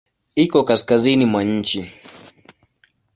[0.35, 1.81] Iko kaskazini mwa nchi.